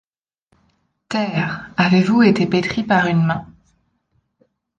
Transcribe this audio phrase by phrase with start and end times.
[1.09, 1.69] Terre!
[1.77, 3.45] avez-vous été pétris par une main?